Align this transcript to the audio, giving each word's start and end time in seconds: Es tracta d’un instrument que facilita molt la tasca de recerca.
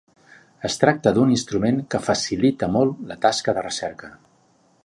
Es 0.69 0.77
tracta 0.83 1.13
d’un 1.17 1.33
instrument 1.35 1.77
que 1.95 2.01
facilita 2.07 2.73
molt 2.79 3.07
la 3.13 3.19
tasca 3.27 3.59
de 3.59 3.69
recerca. 3.71 4.15